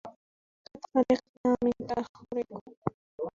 قد 0.75 0.81
قلقنا 1.09 1.55
من 1.63 1.87
تأخركم 1.87 2.61